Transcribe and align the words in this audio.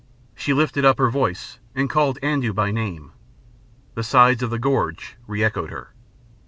She 0.33 0.51
lifted 0.51 0.83
up 0.83 0.97
her 0.97 1.11
voice 1.11 1.59
and 1.75 1.87
called 1.87 2.17
Andoo 2.23 2.53
by 2.53 2.71
name. 2.71 3.11
The 3.93 4.01
sides 4.01 4.41
of 4.41 4.49
the 4.49 4.57
gorge 4.57 5.15
re 5.27 5.43
echoed 5.43 5.69
her. 5.69 5.93